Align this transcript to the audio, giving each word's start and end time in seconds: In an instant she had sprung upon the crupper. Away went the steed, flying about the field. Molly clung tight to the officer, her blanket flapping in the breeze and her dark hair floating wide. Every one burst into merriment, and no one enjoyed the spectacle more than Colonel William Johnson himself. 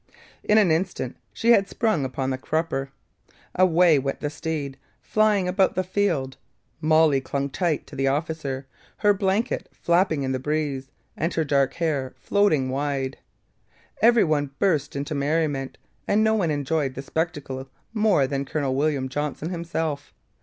In 0.43 0.57
an 0.57 0.71
instant 0.71 1.15
she 1.31 1.51
had 1.51 1.69
sprung 1.69 2.05
upon 2.05 2.31
the 2.31 2.37
crupper. 2.39 2.89
Away 3.53 3.99
went 3.99 4.19
the 4.19 4.31
steed, 4.31 4.79
flying 4.99 5.47
about 5.47 5.75
the 5.75 5.83
field. 5.83 6.37
Molly 6.81 7.21
clung 7.21 7.51
tight 7.51 7.85
to 7.85 7.95
the 7.95 8.07
officer, 8.07 8.65
her 8.97 9.13
blanket 9.13 9.69
flapping 9.71 10.23
in 10.23 10.31
the 10.31 10.39
breeze 10.39 10.89
and 11.15 11.31
her 11.35 11.43
dark 11.43 11.75
hair 11.75 12.15
floating 12.17 12.69
wide. 12.69 13.17
Every 14.01 14.23
one 14.23 14.49
burst 14.57 14.95
into 14.95 15.13
merriment, 15.13 15.77
and 16.07 16.23
no 16.23 16.33
one 16.33 16.49
enjoyed 16.49 16.95
the 16.95 17.03
spectacle 17.03 17.69
more 17.93 18.25
than 18.25 18.43
Colonel 18.43 18.73
William 18.73 19.07
Johnson 19.07 19.51
himself. 19.51 20.15